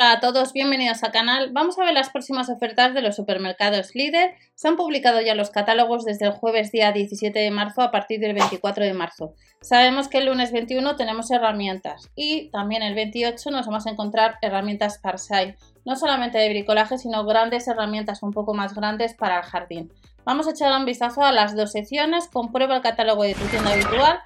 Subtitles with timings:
[0.00, 1.50] Hola a todos, bienvenidos al canal.
[1.50, 4.36] Vamos a ver las próximas ofertas de los supermercados líder.
[4.54, 8.20] Se han publicado ya los catálogos desde el jueves día 17 de marzo a partir
[8.20, 9.34] del 24 de marzo.
[9.60, 14.36] Sabemos que el lunes 21 tenemos herramientas y también el 28 nos vamos a encontrar
[14.40, 19.46] herramientas Parsai, no solamente de bricolaje, sino grandes herramientas un poco más grandes para el
[19.46, 19.92] jardín.
[20.24, 23.72] Vamos a echar un vistazo a las dos secciones, comprueba el catálogo de tu tienda
[23.72, 24.20] habitual.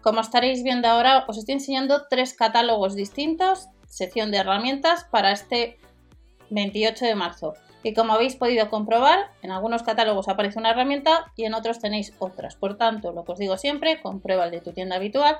[0.00, 5.78] Como estaréis viendo ahora, os estoy enseñando tres catálogos distintos sección de herramientas para este
[6.48, 7.54] 28 de marzo.
[7.82, 12.12] Y como habéis podido comprobar, en algunos catálogos aparece una herramienta y en otros tenéis
[12.18, 12.56] otras.
[12.56, 15.36] Por tanto, lo que os digo siempre, comprueba el de tu tienda habitual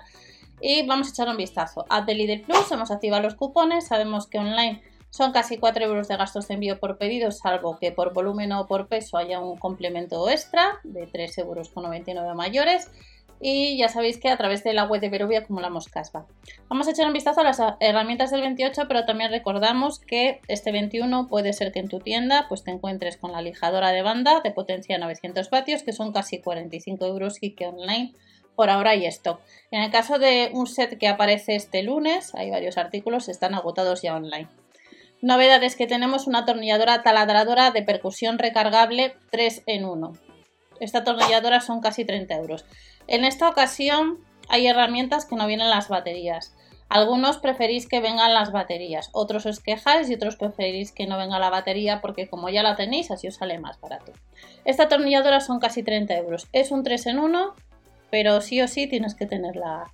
[0.61, 1.85] y vamos a echar un vistazo.
[1.89, 6.17] A The Plus hemos activado los cupones, sabemos que online son casi 4 euros de
[6.17, 10.29] gastos de envío por pedido, salvo que por volumen o por peso haya un complemento
[10.31, 12.91] extra de 3,99 euros mayores
[13.41, 16.27] y ya sabéis que a través de la web de Verubia acumulamos caspa.
[16.69, 20.73] Vamos a echar un vistazo a las herramientas del 28, pero también recordamos que este
[20.73, 24.41] 21 puede ser que en tu tienda pues te encuentres con la lijadora de banda
[24.41, 28.13] de potencia 900 vatios, que son casi 45 euros y que online
[28.55, 29.41] por ahora hay stock.
[29.71, 34.03] En el caso de un set que aparece este lunes, hay varios artículos, están agotados
[34.03, 34.49] ya online.
[35.23, 40.30] Novedades que tenemos una atornilladora taladradora de percusión recargable 3 en 1.
[40.81, 42.65] Esta atornilladora son casi 30 euros.
[43.07, 46.55] En esta ocasión hay herramientas que no vienen las baterías.
[46.89, 51.39] Algunos preferís que vengan las baterías, otros os quejáis y otros preferís que no venga
[51.39, 54.13] la batería porque como ya la tenéis así os sale más barato.
[54.65, 56.49] Esta atornilladora son casi 30 euros.
[56.53, 57.55] Es un 3 en 1,
[58.11, 59.93] pero sí o sí tienes que tener la,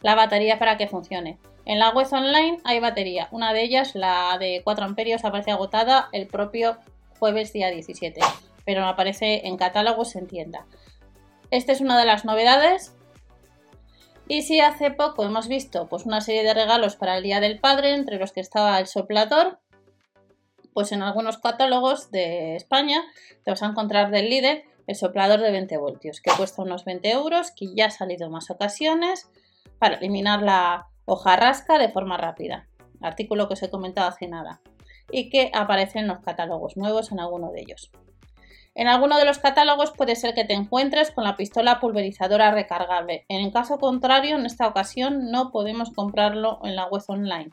[0.00, 1.38] la batería para que funcione.
[1.66, 6.08] En la web online hay batería, una de ellas, la de 4 amperios, aparece agotada
[6.12, 6.78] el propio
[7.18, 8.20] jueves día 17,
[8.68, 10.66] pero aparece en catálogos en tienda.
[11.50, 12.94] Esta es una de las novedades.
[14.28, 17.60] Y si hace poco hemos visto pues, una serie de regalos para el Día del
[17.60, 19.58] Padre, entre los que estaba el soplador,
[20.74, 23.02] pues en algunos catálogos de España
[23.42, 27.10] te vas a encontrar del líder el soplador de 20 voltios, que cuesta unos 20
[27.10, 29.30] euros, que ya ha salido más ocasiones
[29.78, 32.68] para eliminar la hoja rasca de forma rápida.
[33.00, 34.60] Artículo que os he comentado hace nada.
[35.10, 37.90] Y que aparece en los catálogos nuevos en alguno de ellos.
[38.78, 43.24] En alguno de los catálogos puede ser que te encuentres con la pistola pulverizadora recargable.
[43.28, 47.50] En el caso contrario, en esta ocasión no podemos comprarlo en la web online.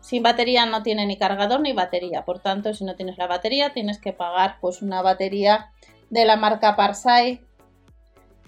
[0.00, 3.74] Sin batería no tiene ni cargador ni batería, por tanto, si no tienes la batería,
[3.74, 5.70] tienes que pagar pues una batería
[6.08, 7.42] de la marca Parsai,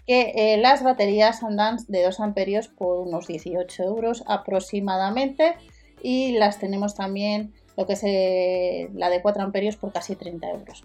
[0.07, 5.57] que eh, las baterías andan de 2 amperios por unos 18 euros aproximadamente
[6.03, 10.49] y las tenemos también lo que es eh, la de 4 amperios por casi 30
[10.49, 10.85] euros.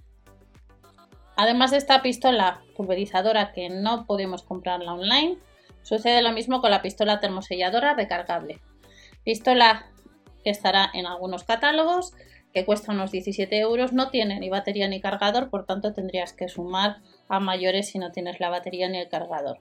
[1.41, 5.37] Además de esta pistola pulverizadora que no podemos comprarla online,
[5.83, 8.59] sucede lo mismo con la pistola termoselladora recargable.
[9.23, 9.85] Pistola
[10.43, 12.11] que estará en algunos catálogos,
[12.53, 16.49] que cuesta unos 17 euros, no tiene ni batería ni cargador, por tanto tendrías que
[16.49, 16.97] sumar
[17.29, 19.59] a mayores si no tienes la batería ni el cargador.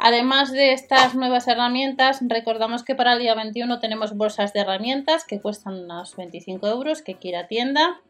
[0.00, 5.24] Además de estas nuevas herramientas, recordamos que para el día 21 tenemos bolsas de herramientas
[5.24, 8.00] que cuestan unos 25 euros, que quiera tienda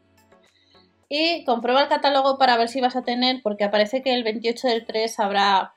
[1.15, 4.67] y comprueba el catálogo para ver si vas a tener, porque aparece que el 28
[4.67, 5.73] del 3 habrá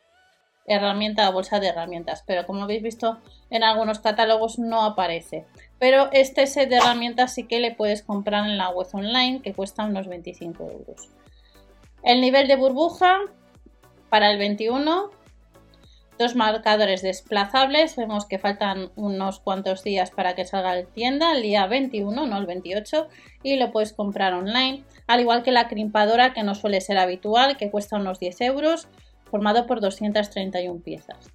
[0.67, 3.19] herramienta bolsa de herramientas, pero como habéis visto
[3.51, 5.45] en algunos catálogos no aparece.
[5.79, 9.53] Pero este set de herramientas sí que le puedes comprar en la web online que
[9.53, 11.11] cuesta unos 25 euros.
[12.03, 13.19] El nivel de burbuja
[14.09, 15.11] para el 21
[16.19, 21.43] Dos marcadores desplazables, vemos que faltan unos cuantos días para que salga de tienda, el
[21.43, 23.09] día 21, no el 28,
[23.43, 27.59] y lo puedes comprar online, al igual que la crimpadora que no suele ser habitual,
[27.59, 28.89] que cuesta unos 10 euros,
[29.31, 31.31] formado por 231 piezas.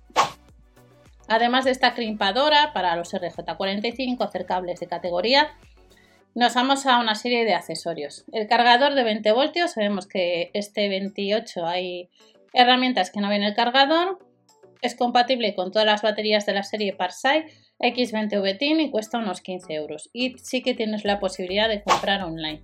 [1.28, 5.52] Además de esta crimpadora para los RJ45 acercables de categoría,
[6.34, 8.26] nos vamos a una serie de accesorios.
[8.32, 12.10] El cargador de 20 voltios, sabemos que este 28 hay
[12.54, 14.20] herramientas que no ven el cargador,
[14.82, 17.46] es compatible con todas las baterías de la serie Parsai
[17.80, 20.10] X20 VTIN y cuesta unos 15 euros.
[20.14, 22.62] Y sí que tienes la posibilidad de comprar online.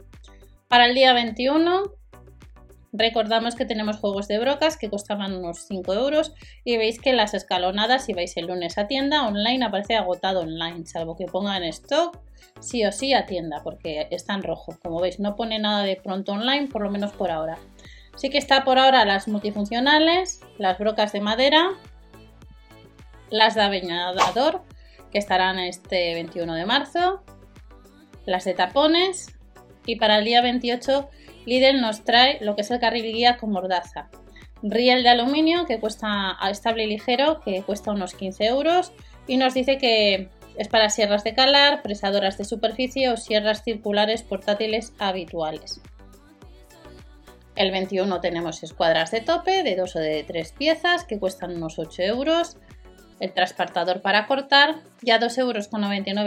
[0.67, 1.83] Para el día 21
[2.93, 6.33] recordamos que tenemos juegos de brocas que costaban unos 5 euros
[6.63, 10.85] y veis que las escalonadas si vais el lunes a tienda online aparece agotado online,
[10.85, 12.19] salvo que pongan stock
[12.59, 14.77] sí o sí a tienda porque está en rojo.
[14.81, 17.57] Como veis no pone nada de pronto online, por lo menos por ahora.
[18.15, 21.69] Sí que está por ahora las multifuncionales, las brocas de madera,
[23.29, 24.61] las de aviñador,
[25.11, 27.23] que estarán este 21 de marzo,
[28.25, 29.33] las de tapones
[29.85, 31.09] y para el día 28
[31.45, 34.09] Lidl nos trae lo que es el carril guía con mordaza.
[34.61, 38.91] Riel de aluminio que cuesta estable y ligero, que cuesta unos 15 euros
[39.27, 44.23] y nos dice que Es para sierras de calar, fresadoras de superficie o sierras circulares
[44.23, 45.81] portátiles habituales.
[47.55, 51.77] El 21 tenemos escuadras de tope de 2 o de 3 piezas que cuestan unos
[51.77, 52.57] 8 euros.
[53.19, 55.69] El transportador para cortar, ya 2,99 euros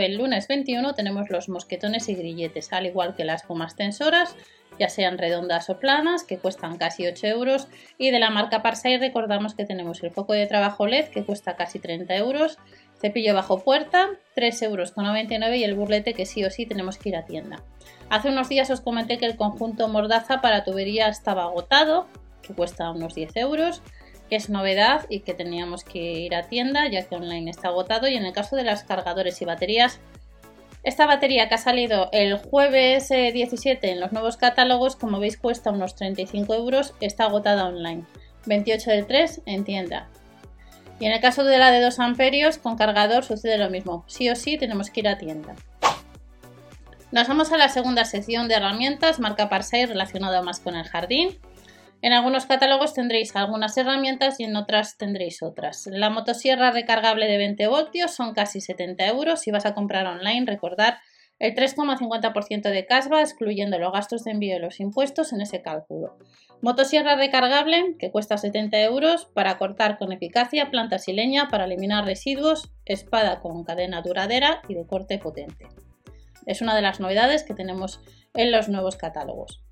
[0.00, 4.34] el lunes 21 tenemos los mosquetones y grilletes, al igual que las gomas tensoras,
[4.78, 7.68] ya sean redondas o planas, que cuestan casi 8 euros.
[7.98, 11.54] Y de la marca Parsai recordamos que tenemos el foco de trabajo LED, que cuesta
[11.54, 12.58] casi 30 euros,
[12.98, 17.16] cepillo bajo puerta, 3,99 euros y el burlete que sí o sí tenemos que ir
[17.16, 17.62] a tienda.
[18.08, 22.06] Hace unos días os comenté que el conjunto mordaza para tubería estaba agotado,
[22.42, 23.82] que cuesta unos 10 euros,
[24.36, 28.08] es novedad y que teníamos que ir a tienda ya que online está agotado.
[28.08, 30.00] Y en el caso de las cargadores y baterías,
[30.82, 35.36] esta batería que ha salido el jueves 17 eh, en los nuevos catálogos, como veis
[35.36, 38.04] cuesta unos 35 euros, está agotada online.
[38.46, 40.08] 28 del 3 en tienda.
[40.98, 44.04] Y en el caso de la de 2 amperios con cargador sucede lo mismo.
[44.06, 45.54] Sí o sí tenemos que ir a tienda.
[47.12, 51.38] Nos vamos a la segunda sección de herramientas, marca Parsai relacionada más con el jardín.
[52.02, 55.86] En algunos catálogos tendréis algunas herramientas y en otras tendréis otras.
[55.90, 59.40] La motosierra recargable de 20 voltios son casi 70 euros.
[59.40, 60.98] Si vas a comprar online, recordar
[61.38, 66.16] el 3,50% de casva, excluyendo los gastos de envío y los impuestos en ese cálculo.
[66.62, 72.04] Motosierra recargable, que cuesta 70 euros, para cortar con eficacia plantas y leña, para eliminar
[72.04, 75.66] residuos, espada con cadena duradera y de corte potente.
[76.46, 78.00] Es una de las novedades que tenemos
[78.34, 79.62] en los nuevos catálogos.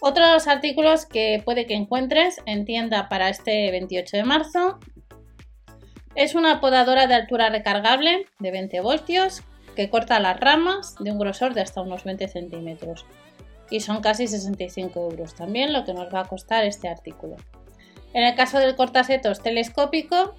[0.00, 4.78] Otros artículos que puede que encuentres en tienda para este 28 de marzo
[6.14, 9.42] es una podadora de altura recargable de 20 voltios
[9.74, 13.06] que corta las ramas de un grosor de hasta unos 20 centímetros
[13.70, 17.36] y son casi 65 euros también lo que nos va a costar este artículo.
[18.12, 20.34] En el caso del cortasetos telescópico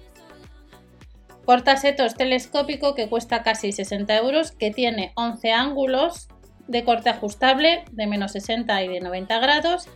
[1.46, 6.26] Cortasetos telescópico que cuesta casi 60 euros, que tiene 11 ángulos
[6.68, 9.88] de corte ajustable de menos 60 y de 90 grados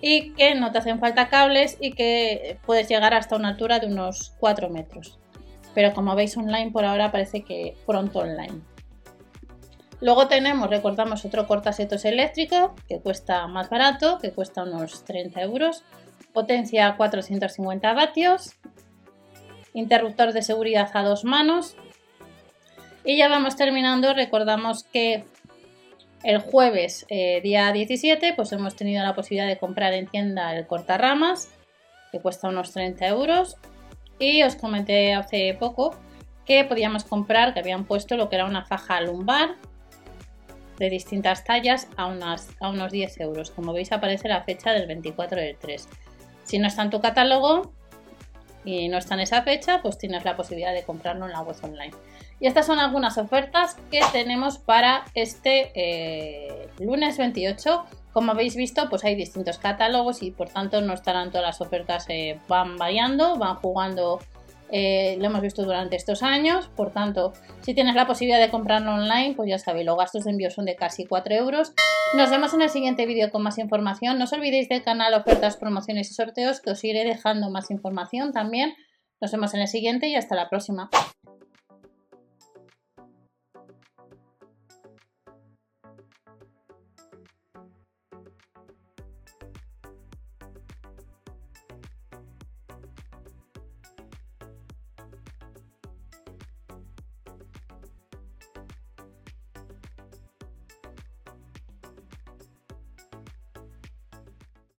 [0.00, 3.86] y que no te hacen falta cables y que puedes llegar hasta una altura de
[3.86, 5.18] unos 4 metros.
[5.74, 8.60] Pero como veis online por ahora parece que pronto online.
[10.00, 15.82] Luego tenemos, recordamos, otro cortasetos eléctrico que cuesta más barato, que cuesta unos 30 euros.
[16.32, 18.56] Potencia 450 vatios
[19.74, 21.76] interruptor de seguridad a dos manos.
[23.04, 25.26] Y ya vamos terminando, recordamos que
[26.24, 30.66] el jueves, eh, día 17, pues hemos tenido la posibilidad de comprar en tienda el
[30.66, 31.50] cortarramas,
[32.10, 33.56] que cuesta unos 30 euros.
[34.18, 35.96] Y os comenté hace poco
[36.46, 39.56] que podíamos comprar, que habían puesto lo que era una faja lumbar
[40.78, 42.04] de distintas tallas a,
[42.60, 43.50] a unos 10 euros.
[43.50, 45.88] Como veis aparece la fecha del 24 del 3.
[46.44, 47.72] Si no está en tu catálogo,
[48.64, 51.56] y no está en esa fecha, pues tienes la posibilidad de comprarlo en la web
[51.62, 51.92] online.
[52.40, 57.84] Y estas son algunas ofertas que tenemos para este eh, lunes 28.
[58.12, 62.06] Como habéis visto, pues hay distintos catálogos y por tanto no estarán todas las ofertas,
[62.08, 64.20] eh, van variando, van jugando
[64.76, 68.94] eh, lo hemos visto durante estos años, por tanto, si tienes la posibilidad de comprarlo
[68.94, 71.72] online, pues ya sabéis, los gastos de envío son de casi 4 euros.
[72.16, 74.18] Nos vemos en el siguiente vídeo con más información.
[74.18, 78.32] No os olvidéis del canal Ofertas, Promociones y Sorteos, que os iré dejando más información
[78.32, 78.74] también.
[79.20, 80.90] Nos vemos en el siguiente y hasta la próxima.